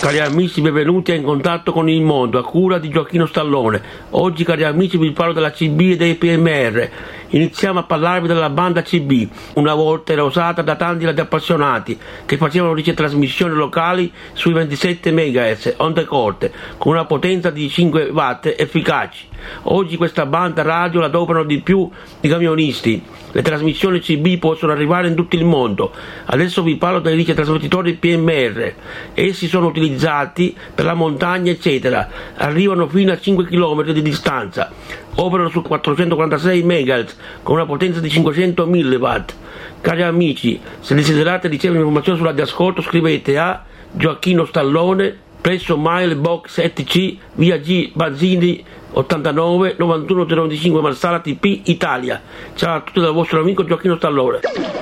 Cari 0.00 0.20
amici, 0.20 0.60
benvenuti 0.60 1.10
a 1.10 1.16
In 1.16 1.24
contatto 1.24 1.72
con 1.72 1.88
il 1.88 2.00
mondo, 2.02 2.38
a 2.38 2.44
cura 2.44 2.78
di 2.78 2.88
Gioacchino 2.88 3.26
Stallone. 3.26 3.82
Oggi, 4.10 4.44
cari 4.44 4.62
amici, 4.62 4.96
vi 4.96 5.10
parlo 5.10 5.32
della 5.32 5.50
CB 5.50 5.80
e 5.80 5.96
dei 5.96 6.14
PMR. 6.14 6.90
Iniziamo 7.30 7.80
a 7.80 7.82
parlarvi 7.82 8.26
della 8.26 8.48
banda 8.48 8.80
CB, 8.80 9.28
una 9.54 9.74
volta 9.74 10.12
era 10.12 10.22
usata 10.22 10.62
da 10.62 10.76
tanti 10.76 11.04
appassionati 11.06 11.98
che 12.24 12.38
facevano 12.38 12.72
ricetrasmissioni 12.72 13.52
locali 13.52 14.10
sui 14.32 14.54
27 14.54 15.12
MHz 15.12 15.74
onde 15.76 16.06
corte 16.06 16.50
con 16.78 16.92
una 16.92 17.04
potenza 17.04 17.50
di 17.50 17.68
5 17.68 18.08
watt 18.12 18.54
efficaci. 18.56 19.26
Oggi 19.64 19.96
questa 19.96 20.24
banda 20.24 20.62
radio 20.62 21.00
la 21.00 21.06
adoperano 21.06 21.44
di 21.44 21.60
più 21.60 21.88
i 22.20 22.28
camionisti. 22.28 23.02
Le 23.30 23.42
trasmissioni 23.42 24.00
CB 24.00 24.38
possono 24.38 24.72
arrivare 24.72 25.08
in 25.08 25.14
tutto 25.14 25.36
il 25.36 25.44
mondo. 25.44 25.92
Adesso 26.26 26.62
vi 26.62 26.76
parlo 26.76 26.98
dei 26.98 27.14
ricetrasmettitori 27.14 27.94
PMR. 27.94 28.72
Essi 29.14 29.46
sono 29.46 29.66
utilizzati 29.66 30.56
per 30.74 30.86
la 30.86 30.94
montagna, 30.94 31.50
eccetera. 31.50 32.08
Arrivano 32.36 32.88
fino 32.88 33.12
a 33.12 33.18
5 33.20 33.44
km 33.44 33.90
di 33.92 34.02
distanza. 34.02 34.72
Operano 35.16 35.50
su 35.50 35.62
446 35.62 36.62
MHz 36.62 37.16
con 37.42 37.56
una 37.56 37.66
potenza 37.66 38.00
di 38.00 38.10
500 38.10 38.66
mW. 38.66 39.24
Cari 39.80 40.02
amici, 40.02 40.60
se 40.80 40.94
desiderate 40.94 41.48
ricevere 41.48 41.78
informazioni 41.80 42.18
sull'ascolto 42.18 42.82
scrivete 42.82 43.38
a 43.38 43.64
Gioacchino 43.90 44.44
Stallone 44.44 45.16
presso 45.40 45.76
Mailbox 45.76 46.58
7C 46.60 47.16
via 47.34 47.58
G 47.58 47.90
Bazzini 47.94 48.64
89 48.92 49.76
91 49.78 50.24
025 50.24 50.80
Marsala 50.80 51.20
TP 51.20 51.60
Italia. 51.64 52.20
Ciao 52.54 52.76
a 52.76 52.80
tutti 52.80 53.00
dal 53.00 53.12
vostro 53.12 53.40
amico 53.40 53.64
Gioacchino 53.64 53.96
Stallone. 53.96 54.77